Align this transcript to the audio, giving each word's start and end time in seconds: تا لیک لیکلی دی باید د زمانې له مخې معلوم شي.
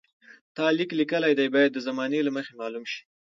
تا 0.55 0.63
لیک 0.77 0.91
لیکلی 0.99 1.33
دی 1.39 1.47
باید 1.55 1.71
د 1.73 1.77
زمانې 1.87 2.19
له 2.23 2.31
مخې 2.35 2.53
معلوم 2.59 2.83
شي. 2.91 3.01